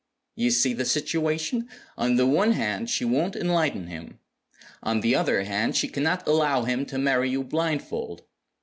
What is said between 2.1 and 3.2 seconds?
the one hand, she